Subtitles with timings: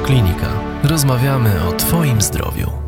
[0.00, 0.48] Radioklinika.
[0.84, 2.79] Rozmawiamy o Twoim zdrowiu.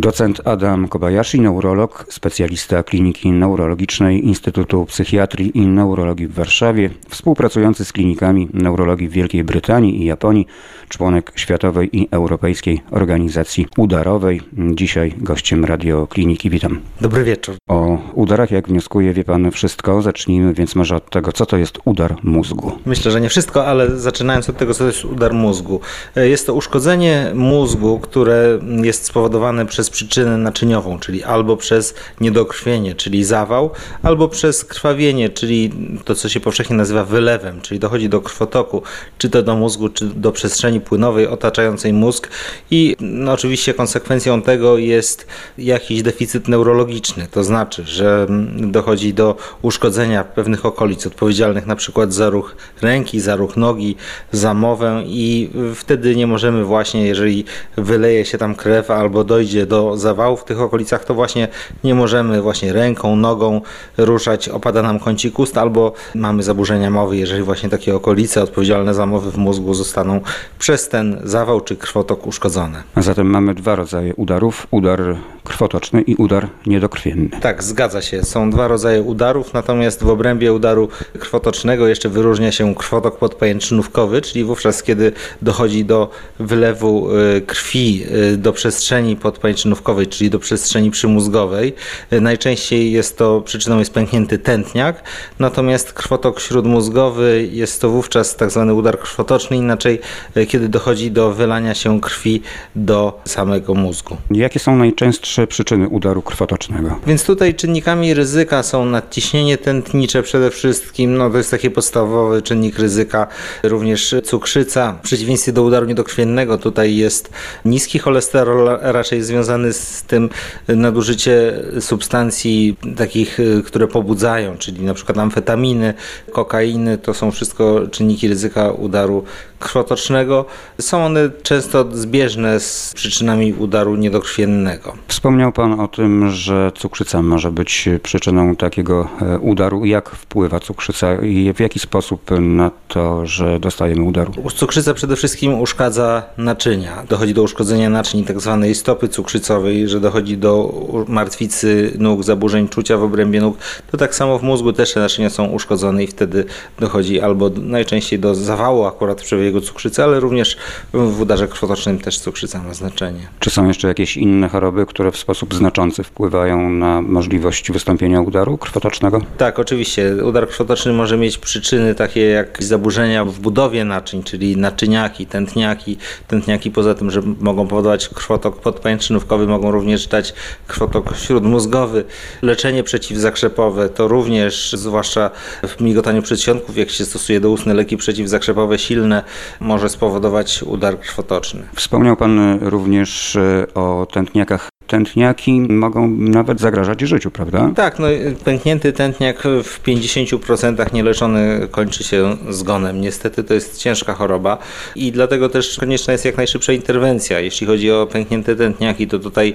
[0.00, 7.92] Docent Adam Kobayashi, neurolog, specjalista Kliniki Neurologicznej Instytutu Psychiatrii i Neurologii w Warszawie, współpracujący z
[7.92, 10.46] klinikami neurologii w Wielkiej Brytanii i Japonii,
[10.88, 14.40] członek Światowej i Europejskiej Organizacji Udarowej.
[14.52, 16.50] Dzisiaj gościem Radiokliniki.
[16.50, 16.80] Witam.
[17.00, 17.56] Dobry wieczór.
[17.68, 20.02] O udarach, jak wnioskuję, wie pan wszystko.
[20.02, 22.72] Zacznijmy więc może od tego, co to jest udar mózgu.
[22.86, 25.80] Myślę, że nie wszystko, ale zaczynając od tego, co to jest udar mózgu.
[26.16, 32.94] Jest to uszkodzenie mózgu, które jest spowodowane przez przez przyczynę naczyniową, czyli albo przez niedokrwienie,
[32.94, 33.70] czyli zawał,
[34.02, 35.70] albo przez krwawienie, czyli
[36.04, 38.82] to, co się powszechnie nazywa wylewem, czyli dochodzi do krwotoku,
[39.18, 42.28] czy to do mózgu, czy do przestrzeni płynowej otaczającej mózg.
[42.70, 45.26] I no, oczywiście konsekwencją tego jest
[45.58, 48.26] jakiś deficyt neurologiczny, to znaczy, że
[48.56, 53.96] dochodzi do uszkodzenia pewnych okolic odpowiedzialnych na przykład za ruch ręki, za ruch nogi,
[54.32, 57.44] za mowę i wtedy nie możemy właśnie, jeżeli
[57.76, 61.48] wyleje się tam krew albo dojdzie do zawału w tych okolicach, to właśnie
[61.84, 63.60] nie możemy właśnie ręką, nogą
[63.98, 69.06] ruszać, opada nam kącik ust albo mamy zaburzenia mowy, jeżeli właśnie takie okolice odpowiedzialne za
[69.06, 70.20] mowy w mózgu zostaną
[70.58, 72.82] przez ten zawał czy krwotok uszkodzone.
[72.94, 77.28] A zatem mamy dwa rodzaje udarów, udar krwotoczny i udar niedokrwienny.
[77.40, 78.22] Tak, zgadza się.
[78.22, 84.44] Są dwa rodzaje udarów, natomiast w obrębie udaru krwotocznego jeszcze wyróżnia się krwotok podpajęczynówkowy, czyli
[84.44, 90.90] wówczas, kiedy dochodzi do wylewu y, krwi y, do przestrzeni podpajęczynówkowej, przyczynówkowej, czyli do przestrzeni
[90.90, 91.74] przymózgowej.
[92.10, 95.02] Najczęściej jest to przyczyną jest pęknięty tętniak,
[95.38, 100.00] natomiast krwotok śródmózgowy jest to wówczas tak zwany udar krwotoczny, inaczej
[100.34, 102.42] e, kiedy dochodzi do wylania się krwi
[102.76, 104.16] do samego mózgu.
[104.30, 106.98] Jakie są najczęstsze przyczyny udaru krwotocznego?
[107.06, 112.78] Więc tutaj czynnikami ryzyka są nadciśnienie tętnicze przede wszystkim, no to jest taki podstawowy czynnik
[112.78, 113.26] ryzyka,
[113.62, 114.92] również cukrzyca.
[114.92, 117.30] W przeciwieństwie do udaru niedokrwiennego tutaj jest
[117.64, 120.30] niski cholesterol raczej związany związany z tym
[120.68, 125.94] nadużycie substancji takich, y, które pobudzają, czyli na przykład amfetaminy,
[126.32, 129.24] kokainy, to są wszystko czynniki ryzyka udaru
[129.58, 130.44] krwotocznego.
[130.80, 134.92] Są one często zbieżne z przyczynami udaru niedokrwiennego.
[135.08, 139.84] Wspomniał Pan o tym, że cukrzyca może być przyczyną takiego e, udaru.
[139.84, 144.32] Jak wpływa cukrzyca i w jaki sposób na to, że dostajemy udaru?
[144.54, 147.02] Cukrzyca przede wszystkim uszkadza naczynia.
[147.08, 148.58] Dochodzi do uszkodzenia naczyń tzw.
[148.62, 150.74] Tak stopy cukrzycowej, że dochodzi do
[151.08, 153.58] martwicy nóg, zaburzeń czucia w obrębie nóg.
[153.90, 156.44] To tak samo w mózgu też te naczynia są uszkodzone i wtedy
[156.78, 160.56] dochodzi albo najczęściej do zawału akurat w przebiegu jego cukrzycy, ale również
[160.92, 163.28] w udarze krwotocznym też cukrzyca ma znaczenie.
[163.38, 168.58] Czy są jeszcze jakieś inne choroby, które w sposób znaczący wpływają na możliwość wystąpienia udaru
[168.58, 169.20] krwotocznego?
[169.36, 170.16] Tak, oczywiście.
[170.24, 175.96] Udar krwotoczny może mieć przyczyny takie jak zaburzenia w budowie naczyń, czyli naczyniaki, tętniaki.
[176.28, 180.34] Tętniaki poza tym, że mogą powodować krwotok podpajęczynówkowy, mogą również dać
[180.66, 182.04] krwotok śródmózgowy.
[182.42, 185.30] Leczenie przeciwzakrzepowe to również, zwłaszcza
[185.68, 189.22] w migotaniu przedsionków, jak się stosuje do ustne leki przeciwzakrzepowe silne,
[189.60, 191.62] może spowodować udar krwotoczny.
[191.74, 197.70] Wspomniał Pan również e, o tętniakach tętniaki mogą nawet zagrażać życiu, prawda?
[197.76, 198.06] Tak, no,
[198.44, 203.00] pęknięty tętniak w 50% nieleczony kończy się zgonem.
[203.00, 204.58] Niestety to jest ciężka choroba
[204.96, 207.40] i dlatego też konieczna jest jak najszybsza interwencja.
[207.40, 209.54] Jeśli chodzi o pęknięte tętniaki, to tutaj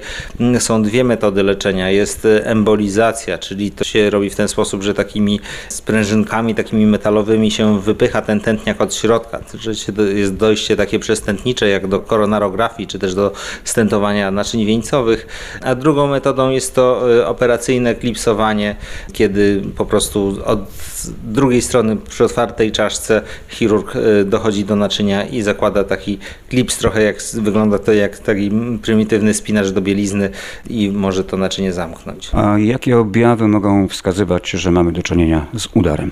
[0.60, 1.90] są dwie metody leczenia.
[1.90, 5.40] Jest embolizacja, czyli to się robi w ten sposób, że takimi
[5.70, 9.40] sprężynkami, takimi metalowymi się wypycha ten tętniak od środka,
[10.16, 13.32] jest dojście takie przestępnicze jak do koronarografii, czy też do
[13.64, 15.23] stentowania naczyń wieńcowych
[15.62, 18.76] a drugą metodą jest to y, operacyjne klipsowanie,
[19.14, 20.60] kiedy po prostu od
[21.24, 26.20] drugiej strony przy otwartej czaszce chirurg y, dochodzi do naczynia i zakłada taki
[26.50, 28.52] klips, trochę jak wygląda to jak taki
[28.82, 30.30] prymitywny spinacz do bielizny
[30.70, 32.30] i może to naczynie zamknąć.
[32.34, 36.12] A jakie objawy mogą wskazywać, że mamy do czynienia z udarem?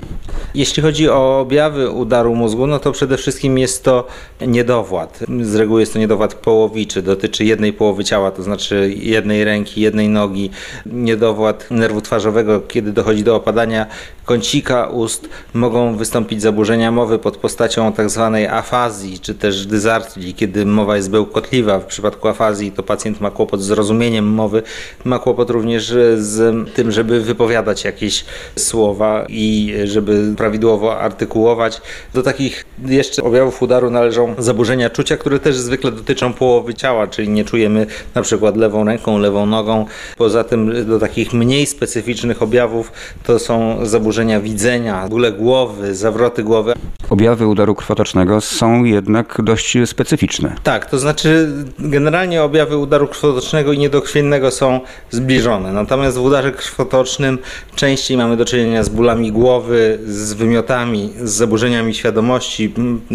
[0.56, 4.08] Jeśli chodzi o objawy udaru mózgu, no to przede wszystkim jest to
[4.48, 5.19] niedowład.
[5.42, 10.09] Z reguły jest to niedowład połowiczy, dotyczy jednej połowy ciała, to znaczy jednej ręki, jednej
[10.09, 10.50] nogi,
[10.86, 13.86] niedowład nerwu twarzowego, kiedy dochodzi do opadania
[14.25, 18.31] kącika ust, mogą wystąpić zaburzenia mowy pod postacią tzw.
[18.33, 21.80] Tak afazji, czy też dysartrii, kiedy mowa jest bełkotliwa.
[21.80, 24.63] W przypadku afazji to pacjent ma kłopot z rozumieniem mowy,
[25.03, 28.25] ma kłopot również z tym, żeby wypowiadać jakieś
[28.56, 31.81] słowa i żeby prawidłowo artykułować.
[32.13, 37.30] Do takich jeszcze objawów udaru należą zaburzenia czucia, które też zwykle dotyczą połowy ciała, czyli
[37.30, 39.86] nie czujemy na przykład lewą ręką, lewą nogą.
[40.18, 42.92] Poza tym do takich mniej specyficznych objawów
[43.24, 46.74] to są zaburzenia widzenia, bóle głowy, zawroty głowy.
[47.10, 50.56] Objawy udaru krwotocznego są jednak dość specyficzne.
[50.64, 51.50] Tak, to znaczy
[51.80, 54.80] generalnie objawy udaru krwotocznego i niedokrwiennego są
[55.10, 55.74] zbliżone.
[55.74, 57.40] Natomiast w udarze krwotocznym
[57.76, 62.74] częściej mamy do czynienia z bólami głowy, z wymiotami, z zaburzeniami świadomości.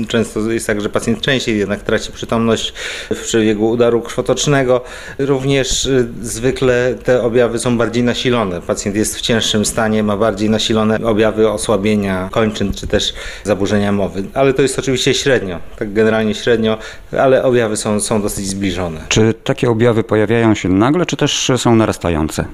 [0.08, 2.72] Często jest tak, że pacjent częściej jednak traci przytomność
[3.10, 4.80] w przebiegu udaru krwotocznego.
[5.18, 8.60] Również y, zwykle te objawy są bardziej nasilone.
[8.60, 13.14] Pacjent jest w cięższym stanie, ma bardziej nasilone objawy osłabienia kończyn czy też
[13.44, 14.24] zaburzenia mowy.
[14.34, 16.78] Ale to jest oczywiście średnio, tak generalnie średnio,
[17.18, 19.00] ale objawy są, są dosyć zbliżone.
[19.08, 22.44] Czy takie objawy pojawiają się nagle, czy też są narastające?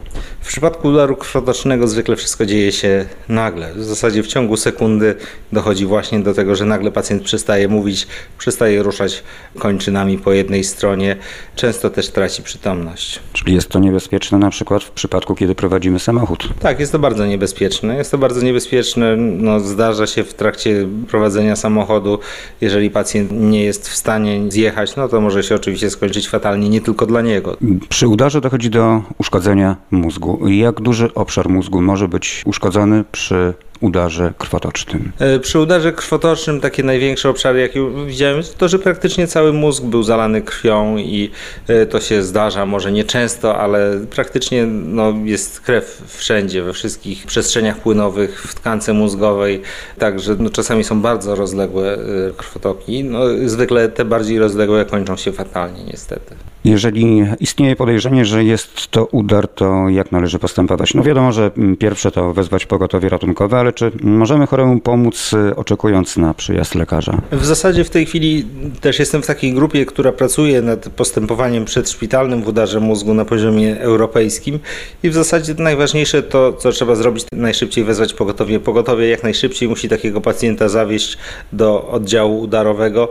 [0.41, 3.75] W przypadku udaru krwotocznego zwykle wszystko dzieje się nagle.
[3.75, 5.15] W zasadzie w ciągu sekundy
[5.53, 8.07] dochodzi właśnie do tego, że nagle pacjent przestaje mówić,
[8.39, 9.23] przestaje ruszać
[9.59, 11.17] kończynami po jednej stronie,
[11.57, 12.92] często też traci przytomność.
[13.33, 16.49] Czyli jest to niebezpieczne na przykład w przypadku, kiedy prowadzimy samochód?
[16.61, 17.97] Tak, jest to bardzo niebezpieczne.
[17.97, 19.17] Jest to bardzo niebezpieczne.
[19.17, 22.19] No, zdarza się w trakcie prowadzenia samochodu,
[22.61, 26.81] jeżeli pacjent nie jest w stanie zjechać, no to może się oczywiście skończyć fatalnie, nie
[26.81, 27.57] tylko dla niego.
[27.89, 30.49] Przy udarze dochodzi do uszkodzenia mózgu.
[30.49, 35.13] Jak duży obszar mózgu może być uszkodzony przy udarze krwotocznym?
[35.19, 40.03] E, przy udarze krwotocznym takie największe obszary, jakie widziałem, to, że praktycznie cały mózg był
[40.03, 41.31] zalany krwią i
[41.69, 47.27] e, to się zdarza, może nie często, ale praktycznie no, jest krew wszędzie, we wszystkich
[47.27, 49.63] przestrzeniach płynowych, w tkance mózgowej,
[49.99, 51.99] także no, czasami są bardzo rozległe e,
[52.37, 53.05] krwotoki.
[53.05, 56.35] No, zwykle te bardziej rozległe kończą się fatalnie niestety.
[56.65, 60.95] Jeżeli istnieje podejrzenie, że jest to udar, to jak należy postępować?
[60.95, 66.17] No wiadomo, że pierwsze to wezwać pogotowie ratunkowe, ale czy możemy choremu pomóc y, oczekując
[66.17, 67.21] na przyjazd lekarza?
[67.33, 68.47] W zasadzie w tej chwili
[68.81, 73.81] też jestem w takiej grupie, która pracuje nad postępowaniem przedszpitalnym w udarze mózgu na poziomie
[73.81, 74.59] europejskim
[75.03, 78.61] i w zasadzie najważniejsze to, co trzeba zrobić, najszybciej wezwać pogotowie.
[78.61, 81.19] Pogotowie jak najszybciej musi takiego pacjenta zawieźć
[81.53, 83.09] do oddziału udarowego.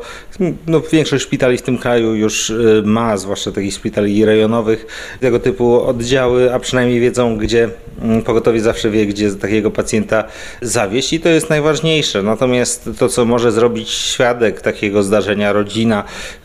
[0.68, 4.86] No, większość szpitali w tym kraju już y, ma, zwłaszcza takich szpitali rejonowych,
[5.20, 7.70] tego typu oddziały, a przynajmniej wiedzą, gdzie
[8.02, 10.24] mm, pogotowie zawsze wie, gdzie takiego pacjenta
[10.62, 12.24] zawieść i to jest najważniejsze.
[12.24, 16.04] Natomiast to, co może zrobić świadek takiego zdarzenia, rodzina,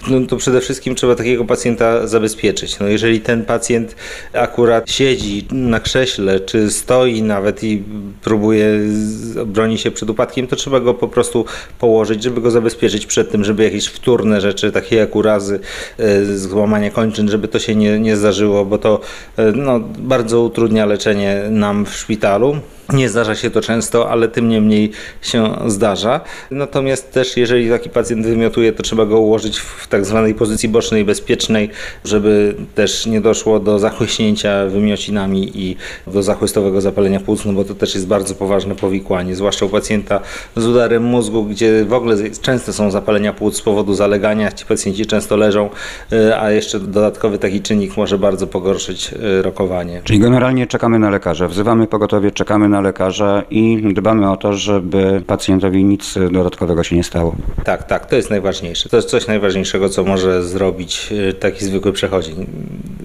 [0.09, 2.79] no to przede wszystkim trzeba takiego pacjenta zabezpieczyć.
[2.79, 3.97] No jeżeli ten pacjent
[4.33, 7.83] akurat siedzi na krześle, czy stoi nawet i
[8.23, 8.67] próbuje
[9.47, 11.45] bronić się przed upadkiem, to trzeba go po prostu
[11.79, 15.61] położyć, żeby go zabezpieczyć przed tym, żeby jakieś wtórne rzeczy, takie jak urazy,
[15.99, 16.25] e,
[16.87, 19.01] złamanie kończyn, żeby to się nie, nie zdarzyło, bo to
[19.37, 22.61] e, no, bardzo utrudnia leczenie nam w szpitalu.
[22.93, 24.91] Nie zdarza się to często, ale tym niemniej
[25.23, 26.21] się zdarza.
[26.51, 31.05] Natomiast też jeżeli taki pacjent wymiotuje, to trzeba go ułożyć w tak zwanej pozycji bocznej
[31.05, 31.71] bezpiecznej,
[32.05, 37.75] żeby też nie doszło do zachłyśnięcia wymiocinami i do zachłystowego zapalenia płuc, no bo to
[37.75, 40.21] też jest bardzo poważne powikłanie, zwłaszcza u pacjenta
[40.57, 44.53] z udarem mózgu, gdzie w ogóle często są zapalenia płuc z powodu zalegania.
[44.53, 45.71] Ci pacjenci często leżą,
[46.13, 50.01] y, a jeszcze dodatkowy taki czynnik może bardzo pogorszyć y, rokowanie.
[50.05, 54.53] Czyli generalnie czekamy na lekarza, wzywamy pogotowie, czekamy na na lekarza i dbamy o to,
[54.53, 57.37] żeby pacjentowi nic dodatkowego się nie stało.
[57.65, 58.89] Tak, tak, to jest najważniejsze.
[58.89, 62.47] To jest coś najważniejszego, co może zrobić e, taki zwykły przechodzień.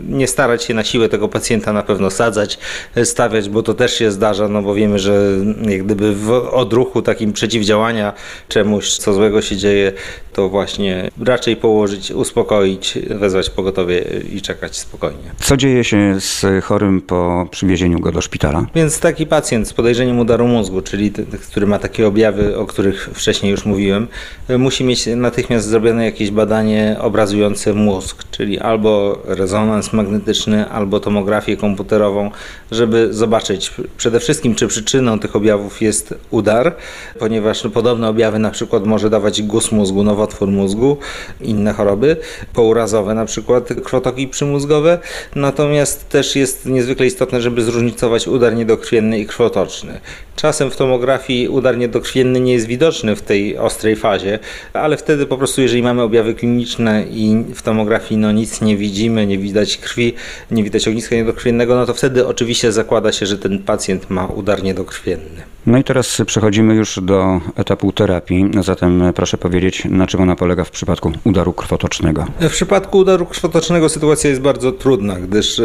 [0.09, 2.59] Nie starać się na siłę tego pacjenta na pewno sadzać,
[2.95, 5.37] e, stawiać, bo to też się zdarza, no bo wiemy, że
[5.69, 8.13] jak gdyby w odruchu takim przeciwdziałania
[8.47, 9.91] czemuś, co złego się dzieje,
[10.33, 15.31] to właśnie raczej położyć, uspokoić, wezwać pogotowie i czekać spokojnie.
[15.39, 18.65] Co dzieje się z chorym po przywiezieniu go do szpitala?
[18.75, 23.09] Więc taki pacjent pacjent z podejrzeniem udaru mózgu, czyli który ma takie objawy, o których
[23.13, 24.07] wcześniej już mówiłem,
[24.47, 31.57] e, musi mieć natychmiast zrobione jakieś badanie obrazujące mózg, czyli albo rezonans magnetyczny, albo tomografię
[31.57, 32.31] komputerową,
[32.71, 36.75] żeby zobaczyć przede wszystkim, czy przyczyną tych objawów jest udar,
[37.19, 40.97] ponieważ podobne objawy na przykład może dawać guz mózgu, nowotwór mózgu,
[41.41, 42.17] inne choroby,
[42.53, 44.99] pourazowe na przykład krwotoki przymózgowe,
[45.35, 49.50] natomiast też jest niezwykle istotne, żeby zróżnicować udar niedokrwienny i krwotok
[50.35, 54.39] Czasem w tomografii udar niedokrwienny nie jest widoczny w tej ostrej fazie,
[54.73, 59.27] ale wtedy po prostu jeżeli mamy objawy kliniczne i w tomografii no nic nie widzimy,
[59.27, 60.13] nie widać krwi,
[60.51, 64.63] nie widać ogniska niedokrwiennego, no to wtedy oczywiście zakłada się, że ten pacjent ma udar
[64.63, 65.50] niedokrwienny.
[65.65, 68.51] No i teraz przechodzimy już do etapu terapii.
[68.61, 72.25] Zatem proszę powiedzieć, na czym ona polega w przypadku udaru krwotocznego?
[72.39, 75.61] W przypadku udaru krwotocznego sytuacja jest bardzo trudna, gdyż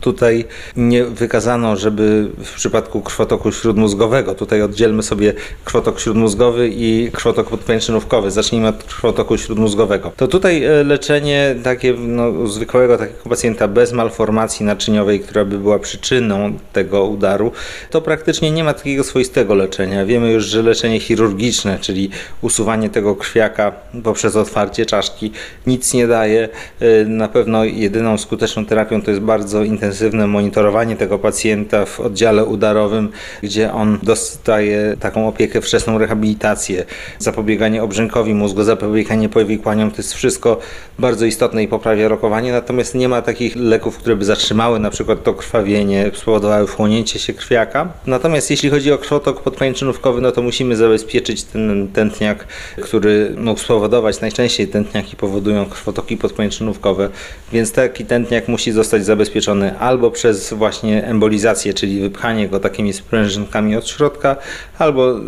[0.00, 0.44] tutaj
[0.76, 5.32] nie wykazano, żeby w przypadku krwotoku śródmózgowego, tutaj oddzielmy sobie
[5.64, 8.30] krwotok śródmózgowy i krwotok podpęczynówkowy.
[8.30, 10.12] Zacznijmy od krwotoku śródmózgowego.
[10.16, 15.78] To tutaj e, leczenie takie no, zwykłego takiego pacjenta bez malformacji naczyniowej, która by była
[15.78, 17.52] przyczyną tego udaru,
[17.90, 20.06] to praktycznie nie ma takiego swoistego leczenia.
[20.06, 22.10] Wiemy już, że leczenie chirurgiczne, czyli
[22.42, 23.72] usuwanie tego krwiaka
[24.04, 25.32] poprzez otwarcie czaszki,
[25.66, 26.48] nic nie daje.
[26.82, 32.44] Y, na pewno jedyną skuteczną terapią to jest bardzo intensywne monitorowanie tego pacjenta w oddziale
[32.44, 33.08] udarowym,
[33.42, 36.84] gdzie on dostaje taką opiekę, wczesną rehabilitację,
[37.18, 39.90] zapobieganie obrzękowi mózgu, zapobieganie powikłaniom.
[39.90, 40.58] To jest wszystko
[40.98, 45.22] bardzo istotne i poprawia rokowanie, natomiast nie ma takich leków, które by zatrzymały na przykład
[45.22, 47.88] to krwawienie, spowodowały wchłonięcie się krwiaka.
[48.06, 52.46] Natomiast jeśli chodzi o krwotok podpajęczynówkowy, no to musimy zabezpieczyć ten tętniak,
[52.82, 57.08] który mógł spowodować, najczęściej tętniaki powodują krwotoki podpajęczynówkowe,
[57.52, 63.76] więc taki tętniak musi zostać zabezpieczony albo przez właśnie embolizację, czyli wypchanie go takimi sprężynkami
[63.76, 64.36] od środka,
[64.78, 65.22] albo y,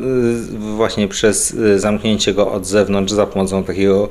[0.76, 4.08] właśnie przez y, zamknięcie go od zewnątrz za pomocą takiego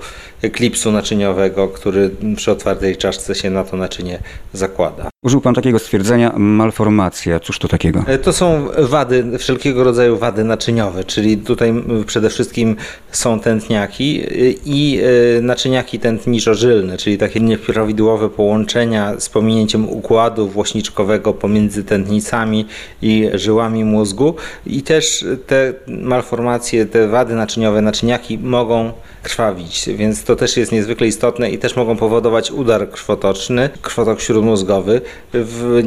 [0.54, 4.20] klipsu naczyniowego, który przy otwartej czaszce się na to naczynie
[4.54, 5.15] zakłada.
[5.26, 7.40] Użył Pan takiego stwierdzenia malformacja.
[7.40, 8.04] Cóż to takiego?
[8.08, 11.74] E, to są wady, wszelkiego rodzaju wady naczyniowe, czyli tutaj
[12.06, 12.76] przede wszystkim
[13.12, 14.28] są tętniaki e,
[14.66, 15.00] i
[15.38, 22.66] e, naczyniaki tętniczo-żylne, czyli takie nieprawidłowe połączenia z pominięciem układu włośniczkowego pomiędzy tętnicami
[23.02, 28.92] i żyłami mózgu i też te malformacje, te wady naczyniowe, naczyniaki mogą
[29.24, 35.02] krwawić, więc to też jest niezwykle istotne i też mogą powodować udar krwotoczny, krwotok śródmózgowy.
[35.34, 35.84] W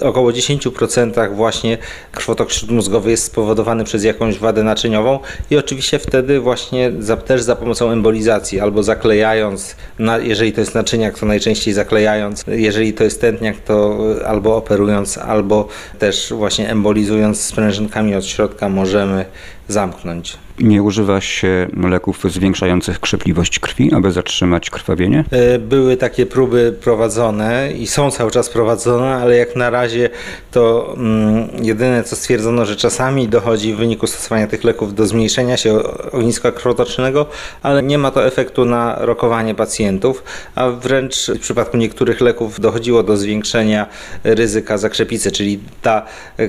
[0.00, 1.78] około 10% właśnie
[2.12, 5.18] krwotok śródmózgowy jest spowodowany przez jakąś wadę naczyniową
[5.50, 10.74] i oczywiście wtedy właśnie za, też za pomocą embolizacji albo zaklejając, na, jeżeli to jest
[10.74, 17.40] naczyniak, to najczęściej zaklejając, jeżeli to jest tętniak, to albo operując, albo też właśnie embolizując
[17.40, 19.24] sprężynkami od środka możemy
[19.68, 20.38] zamknąć.
[20.58, 25.24] Nie używa się leków zwiększających krzepliwość krwi, aby zatrzymać krwawienie?
[25.30, 30.10] E, były takie próby prowadzone i są cały czas prowadzone, ale jak na razie
[30.50, 35.56] to mm, jedyne co stwierdzono, że czasami dochodzi w wyniku stosowania tych leków do zmniejszenia
[35.56, 37.26] się ogniska krwotocznego,
[37.62, 43.02] ale nie ma to efektu na rokowanie pacjentów, a wręcz w przypadku niektórych leków dochodziło
[43.02, 43.86] do zwiększenia
[44.24, 46.02] ryzyka zakrzepicy, czyli ta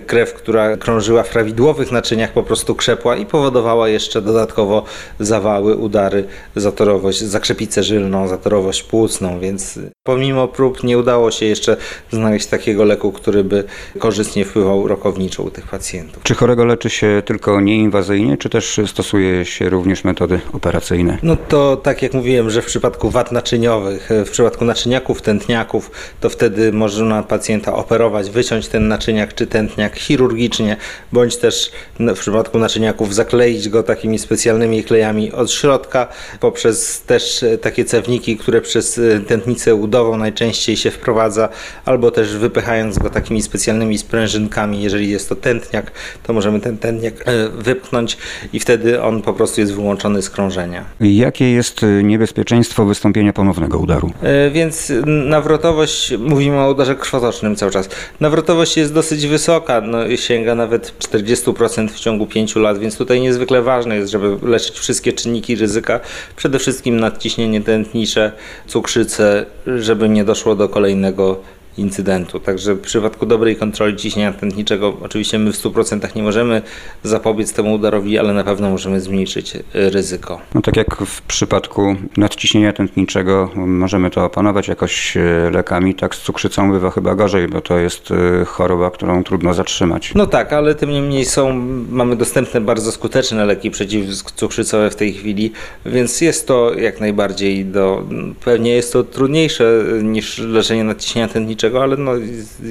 [0.07, 4.83] krew, która krążyła w prawidłowych naczyniach po prostu krzepła i powodowała jeszcze dodatkowo
[5.19, 11.77] zawały, udary, zatorowość, zakrzepicę żylną, zatorowość płucną, więc pomimo prób nie udało się jeszcze
[12.11, 13.63] znaleźć takiego leku, który by
[13.99, 16.23] korzystnie wpływał rokowniczo u tych pacjentów.
[16.23, 21.17] Czy chorego leczy się tylko nieinwazyjnie, czy też stosuje się również metody operacyjne?
[21.23, 26.29] No to tak jak mówiłem, że w przypadku wad naczyniowych, w przypadku naczyniaków, tętniaków, to
[26.29, 30.77] wtedy można pacjenta operować, wyciąć ten naczyniak czy tętniak chirurgicznie,
[31.11, 36.07] bądź też w przypadku naczyniaków zakleić go takimi specjalnymi klejami od środka,
[36.39, 41.49] poprzez też takie cewniki, które przez tętnicę udową najczęściej się wprowadza,
[41.85, 44.81] albo też wypychając go takimi specjalnymi sprężynkami.
[44.81, 45.91] Jeżeli jest to tętniak,
[46.23, 48.17] to możemy ten tętniak e, wypchnąć
[48.53, 50.85] i wtedy on po prostu jest wyłączony z krążenia.
[50.99, 54.11] Jakie jest niebezpieczeństwo wystąpienia ponownego udaru?
[54.21, 60.55] E, więc nawrotowość, mówimy o udarze krwotocznym cały czas, nawrotowość jest dosyć wysoka, no, sięga
[60.55, 65.55] nawet 40% w ciągu 5 lat, więc tutaj niezwykle ważne jest, żeby leczyć wszystkie czynniki
[65.55, 65.99] ryzyka,
[66.35, 68.31] przede wszystkim nadciśnienie tętnicze,
[68.67, 71.41] cukrzycę, żeby nie doszło do kolejnego
[71.77, 72.39] incydentu.
[72.39, 76.61] Także w przypadku dobrej kontroli ciśnienia tętniczego oczywiście my w 100% nie możemy
[77.03, 80.41] zapobiec temu udarowi, ale na pewno możemy zmniejszyć e, ryzyko.
[80.53, 85.21] No tak jak w przypadku nadciśnienia tętniczego możemy to opanować jakoś e,
[85.53, 90.11] lekami, tak z cukrzycą bywa chyba gorzej, bo to jest e, choroba, którą trudno zatrzymać.
[90.15, 91.53] No tak, ale tym niemniej są,
[91.89, 95.51] mamy dostępne bardzo skuteczne leki przeciwcukrzycowe w tej chwili,
[95.85, 98.03] więc jest to jak najbardziej do,
[98.45, 102.11] pewnie jest to trudniejsze niż leczenie nadciśnienia tętniczego, ale no,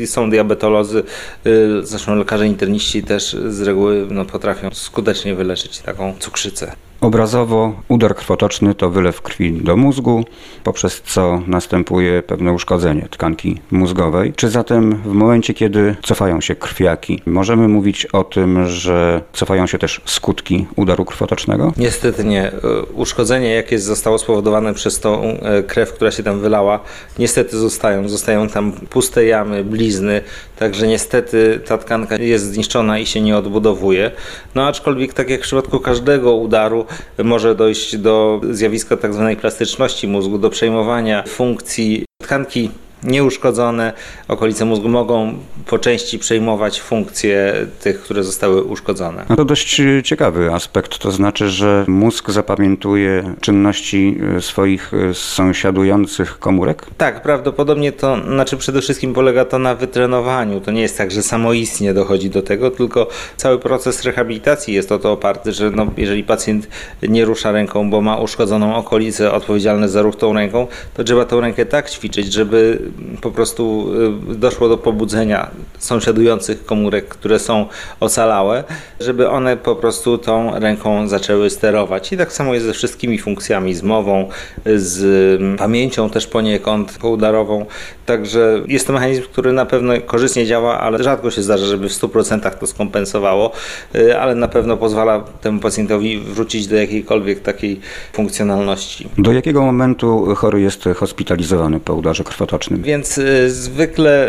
[0.06, 1.02] są diabetolodzy,
[1.46, 6.72] y, zresztą lekarze interniści też z reguły no, potrafią skutecznie wyleczyć taką cukrzycę.
[7.04, 10.24] Obrazowo udar krwotoczny to wylew krwi do mózgu,
[10.64, 14.32] poprzez co następuje pewne uszkodzenie tkanki mózgowej.
[14.36, 19.78] Czy zatem w momencie, kiedy cofają się krwiaki, możemy mówić o tym, że cofają się
[19.78, 21.72] też skutki udaru krwotocznego?
[21.76, 22.52] Niestety nie.
[22.94, 26.80] Uszkodzenie, jakie zostało spowodowane przez tą e, krew, która się tam wylała,
[27.18, 28.08] niestety zostają.
[28.08, 30.20] Zostają tam puste jamy, blizny,
[30.58, 34.10] także niestety ta tkanka jest zniszczona i się nie odbudowuje.
[34.54, 36.86] No aczkolwiek, tak jak w przypadku każdego udaru,
[37.24, 38.96] może dojść do zjawiska.
[38.96, 42.70] Tak plastyczności mózgu, do przejmowania funkcji tkanki
[43.04, 43.92] nieuszkodzone,
[44.28, 45.34] okolice mózgu mogą
[45.66, 49.24] po części przejmować funkcje tych, które zostały uszkodzone.
[49.36, 56.86] To dość ciekawy aspekt, to znaczy, że mózg zapamiętuje czynności swoich sąsiadujących komórek?
[56.96, 60.60] Tak, prawdopodobnie to, znaczy przede wszystkim polega to na wytrenowaniu.
[60.60, 64.98] To nie jest tak, że samoistnie dochodzi do tego, tylko cały proces rehabilitacji jest o
[64.98, 66.68] to oparty, że no, jeżeli pacjent
[67.02, 71.40] nie rusza ręką, bo ma uszkodzoną okolicę odpowiedzialne za ruch tą ręką, to trzeba tą
[71.40, 72.78] rękę tak ćwiczyć, żeby
[73.20, 73.90] po prostu
[74.32, 77.66] y, doszło do pobudzenia sąsiadujących komórek, które są
[78.00, 78.64] ocalałe,
[79.00, 82.12] żeby one po prostu tą ręką zaczęły sterować.
[82.12, 84.28] I tak samo jest ze wszystkimi funkcjami, z mową,
[84.76, 85.02] z
[85.40, 87.66] mm, pamięcią też poniekąd poudarową.
[88.06, 91.92] Także jest to mechanizm, który na pewno korzystnie działa, ale rzadko się zdarza, żeby w
[91.92, 93.52] 100% to skompensowało,
[93.94, 97.80] y, ale na pewno pozwala temu pacjentowi wrócić do jakiejkolwiek takiej
[98.12, 99.08] funkcjonalności.
[99.18, 102.82] Do jakiego momentu chory jest hospitalizowany po udarze krwotocznym?
[102.84, 104.28] Więc y, zwykle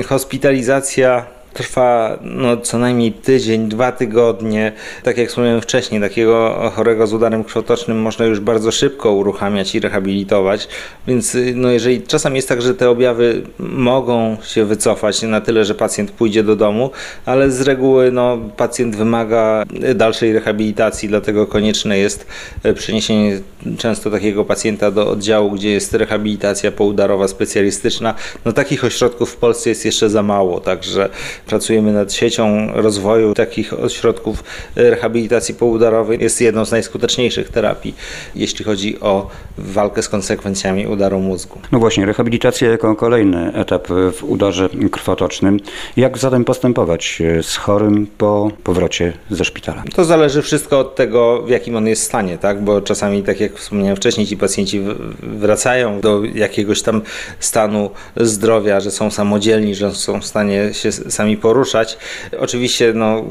[0.00, 4.72] y, hospitalizacja trwa no, co najmniej tydzień, dwa tygodnie.
[5.02, 9.80] Tak jak wspomniałem wcześniej, takiego chorego z udarem krwotocznym można już bardzo szybko uruchamiać i
[9.80, 10.68] rehabilitować.
[11.06, 15.74] Więc no, jeżeli czasem jest tak, że te objawy mogą się wycofać na tyle, że
[15.74, 16.90] pacjent pójdzie do domu,
[17.26, 19.64] ale z reguły no, pacjent wymaga
[19.94, 22.26] dalszej rehabilitacji, dlatego konieczne jest
[22.74, 23.40] przeniesienie
[23.78, 28.14] często takiego pacjenta do oddziału, gdzie jest rehabilitacja poudarowa specjalistyczna.
[28.44, 31.08] No takich ośrodków w Polsce jest jeszcze za mało, także
[31.48, 34.44] Pracujemy nad siecią rozwoju takich ośrodków
[34.76, 36.18] rehabilitacji poudarowej.
[36.20, 37.94] Jest jedną z najskuteczniejszych terapii,
[38.34, 41.58] jeśli chodzi o walkę z konsekwencjami udaru mózgu.
[41.72, 45.60] No właśnie, rehabilitacja jako kolejny etap w udarze krwotocznym.
[45.96, 49.84] Jak zatem postępować z chorym po powrocie ze szpitala?
[49.94, 52.62] To zależy wszystko od tego, w jakim on jest stanie, tak?
[52.64, 54.80] bo czasami, tak jak wspomniałem wcześniej, ci pacjenci
[55.22, 57.02] wracają do jakiegoś tam
[57.40, 61.98] stanu zdrowia, że są samodzielni, że są w stanie się sami poruszać.
[62.38, 63.24] Oczywiście no,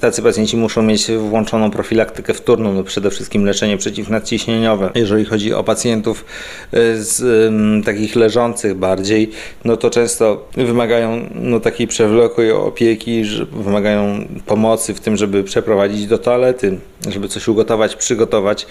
[0.00, 4.90] tacy pacjenci muszą mieć włączoną profilaktykę wtórną, no, przede wszystkim leczenie przeciwnadciśnieniowe.
[4.94, 6.24] Jeżeli chodzi o pacjentów
[6.74, 7.24] y, z
[7.84, 9.30] takich leżących bardziej,
[9.64, 16.06] no to często wymagają no, takiej przewlekłej opieki, że wymagają pomocy w tym, żeby przeprowadzić
[16.06, 16.78] do toalety,
[17.10, 18.66] żeby coś ugotować, przygotować,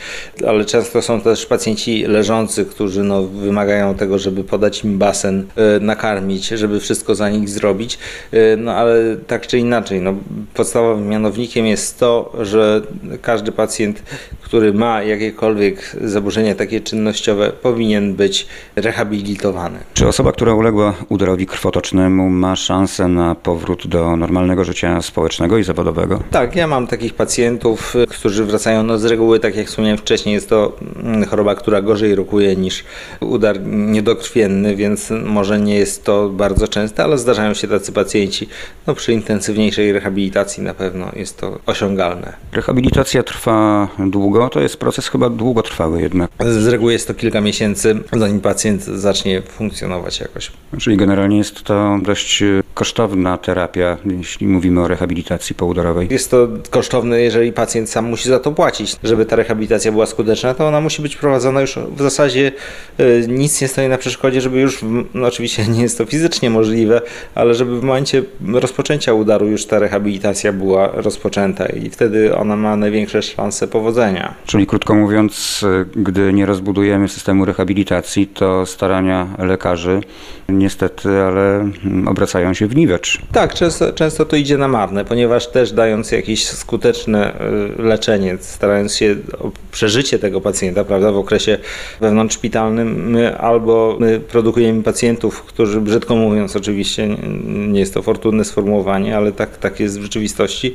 [0.47, 5.45] ale często są też pacjenci leżący, którzy no, wymagają tego, żeby podać im basen,
[5.77, 7.97] y, nakarmić, żeby wszystko za nich zrobić.
[8.33, 10.13] Y, no ale tak czy inaczej, no,
[10.53, 12.81] podstawowym mianownikiem jest to, że
[13.21, 14.03] każdy pacjent,
[14.41, 19.79] który ma jakiekolwiek zaburzenia takie czynnościowe, powinien być rehabilitowany.
[19.93, 25.63] Czy osoba, która uległa udarowi krwotocznemu, ma szansę na powrót do normalnego życia społecznego i
[25.63, 26.23] zawodowego?
[26.31, 30.49] Tak, ja mam takich pacjentów, którzy wracają no, z reguły, tak jak wspomniałem wcześniej, jest
[30.49, 30.71] to
[31.03, 32.83] mm, choroba, która gorzej rokuje niż
[33.19, 38.47] udar niedokrwienny, więc może nie jest to bardzo częste, ale zdarzają się tacy pacjenci
[38.87, 42.33] no przy intensywniejszej rehabilitacji na pewno jest to osiągalne.
[42.51, 46.31] Rehabilitacja trwa długo, to jest proces chyba długotrwały jednak.
[46.39, 50.51] Z reguły jest to kilka miesięcy, zanim pacjent zacznie funkcjonować jakoś.
[50.79, 56.07] Czyli generalnie jest to dość kosztowna terapia, jeśli mówimy o rehabilitacji poudarowej.
[56.11, 58.95] Jest to kosztowne, jeżeli pacjent sam musi za to płacić.
[59.03, 62.51] Żeby ta rehabilitacja była skuteczna, to ona musi być prowadzona już w zasadzie
[62.99, 64.79] y, nic nie stoi na przeszkodzie, żeby już,
[65.13, 67.01] no oczywiście nie jest to fizycznie możliwe,
[67.35, 72.75] ale żeby w momencie rozpoczęcia udaru już ta rehabilitacja była rozpoczęta i wtedy ona ma
[72.75, 74.33] największe szanse powodzenia.
[74.45, 80.01] Czyli krótko mówiąc, gdy nie rozbudujemy systemu rehabilitacji, to starania lekarzy
[80.49, 81.69] niestety, ale
[82.07, 83.21] obracają się w niwecz.
[83.31, 87.33] Tak, często, często to idzie na marne, ponieważ też dając jakieś skuteczne
[87.79, 91.57] y, leczenie, starając się o przeżycie tego pacjenta, prawda, w okresie
[92.01, 97.07] wewnątrzszpitalnym, my albo my produkujemy pacjentów, którzy brzydko mówiąc oczywiście,
[97.45, 100.73] nie jest to fortunne sformułowanie, ale tak, tak jest w rzeczywistości,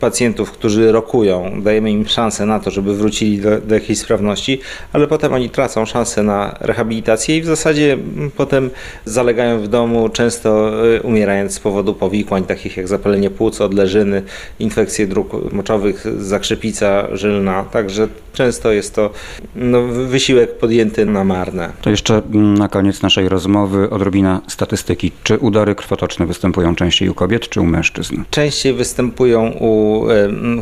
[0.00, 4.60] pacjentów, którzy rokują, dajemy im szansę na to, żeby wrócili do, do jakiejś sprawności,
[4.92, 7.98] ale potem oni tracą szansę na rehabilitację i w zasadzie
[8.36, 8.70] potem
[9.04, 14.22] zalegają w domu, często y, umierając z powodu powikłań takich jak zapalenie płuc, odleżyny,
[14.58, 19.10] infekcje dróg moczowych, zakrzepica żylna, także często jest to
[19.56, 21.72] no, wysiłek podjęty na marne.
[21.82, 25.12] To jeszcze na koniec naszej rozmowy odrobina statystyki.
[25.22, 28.22] Czy udary krwotoczne występują częściej u kobiet czy u mężczyzn?
[28.30, 30.04] Częściej występują u,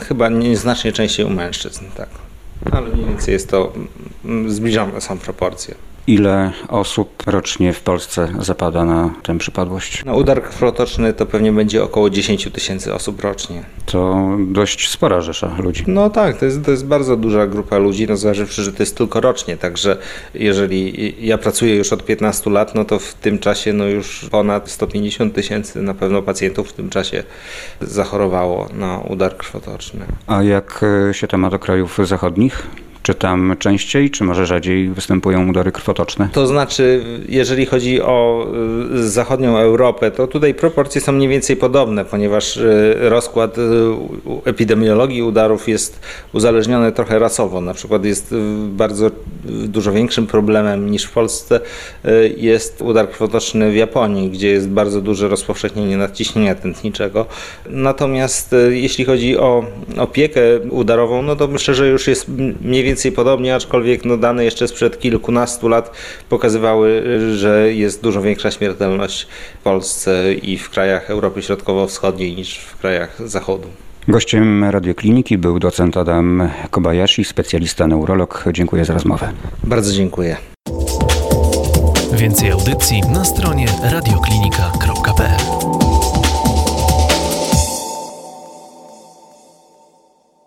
[0.08, 2.08] chyba nieznacznie częściej u mężczyzn, tak.
[2.72, 3.72] Ale mniej więcej jest to,
[4.46, 5.74] zbliżone są proporcje.
[6.06, 10.04] Ile osób rocznie w Polsce zapada na tę przypadłość?
[10.04, 13.62] No, udar krwotoczny to pewnie będzie około 10 tysięcy osób rocznie.
[13.86, 15.84] To dość spora rzesza ludzi.
[15.86, 18.96] No tak, to jest, to jest bardzo duża grupa ludzi, no zważywszy, że to jest
[18.96, 19.96] tylko rocznie, także
[20.34, 24.70] jeżeli ja pracuję już od 15 lat, no to w tym czasie no już ponad
[24.70, 27.22] 150 tysięcy na pewno pacjentów w tym czasie
[27.80, 30.06] zachorowało na udar krwotoczny.
[30.26, 32.66] A jak się to ma do krajów zachodnich?
[33.04, 36.28] Czy tam częściej, czy może rzadziej występują udory krwotoczne?
[36.32, 38.46] To znaczy, jeżeli chodzi o
[38.94, 43.62] y, zachodnią Europę, to tutaj proporcje są mniej więcej podobne, ponieważ y, rozkład y,
[44.44, 46.00] epidemiologii udarów jest
[46.32, 47.60] uzależniony trochę rasowo.
[47.60, 48.34] Na przykład jest
[48.68, 49.10] bardzo
[49.44, 51.60] dużo większym problemem niż w Polsce
[52.36, 57.26] jest udar krwotoczny w Japonii, gdzie jest bardzo duże rozpowszechnienie nadciśnienia tętniczego.
[57.66, 59.64] Natomiast jeśli chodzi o
[59.96, 60.40] opiekę
[60.70, 62.28] udarową, no to myślę, że już jest
[62.60, 65.90] mniej więcej więcej podobnie, aczkolwiek no, dane jeszcze sprzed kilkunastu lat
[66.28, 67.02] pokazywały,
[67.36, 69.26] że jest dużo większa śmiertelność
[69.60, 73.68] w Polsce i w krajach Europy Środkowo-Wschodniej niż w krajach Zachodu.
[74.08, 78.44] Gościem radiokliniki był docent Adam Kobayashi, specjalista neurolog.
[78.52, 79.32] Dziękuję za rozmowę.
[79.64, 80.36] Bardzo dziękuję.
[82.12, 85.53] Więcej audycji na stronie radioklinika.pl